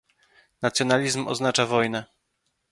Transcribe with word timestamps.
"nacjonalizm 0.61 1.27
oznacza 1.27 1.65
wojnę" 1.65 2.05